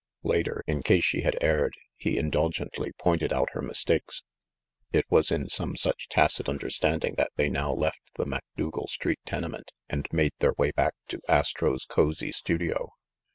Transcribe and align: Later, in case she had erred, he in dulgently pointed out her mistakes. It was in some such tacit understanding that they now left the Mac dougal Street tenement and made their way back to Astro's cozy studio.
Later, 0.23 0.63
in 0.65 0.81
case 0.81 1.03
she 1.05 1.21
had 1.21 1.37
erred, 1.43 1.75
he 1.95 2.17
in 2.17 2.31
dulgently 2.31 2.91
pointed 2.97 3.31
out 3.31 3.51
her 3.51 3.61
mistakes. 3.61 4.23
It 4.91 5.05
was 5.11 5.31
in 5.31 5.47
some 5.47 5.75
such 5.75 6.09
tacit 6.09 6.49
understanding 6.49 7.13
that 7.19 7.31
they 7.35 7.51
now 7.51 7.71
left 7.71 8.15
the 8.15 8.25
Mac 8.25 8.43
dougal 8.57 8.87
Street 8.87 9.19
tenement 9.27 9.71
and 9.87 10.07
made 10.11 10.33
their 10.39 10.53
way 10.53 10.71
back 10.71 10.95
to 11.09 11.21
Astro's 11.29 11.85
cozy 11.85 12.31
studio. 12.31 12.93